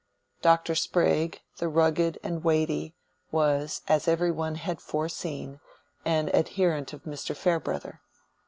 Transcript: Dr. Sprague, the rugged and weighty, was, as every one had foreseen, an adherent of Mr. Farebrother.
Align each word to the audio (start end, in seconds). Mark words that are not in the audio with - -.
Dr. 0.41 0.73
Sprague, 0.73 1.41
the 1.57 1.67
rugged 1.69 2.17
and 2.23 2.43
weighty, 2.43 2.95
was, 3.29 3.83
as 3.87 4.07
every 4.07 4.31
one 4.31 4.55
had 4.55 4.81
foreseen, 4.81 5.59
an 6.03 6.31
adherent 6.33 6.91
of 6.91 7.03
Mr. 7.03 7.35
Farebrother. 7.37 8.01